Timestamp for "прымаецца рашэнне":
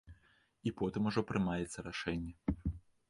1.33-2.79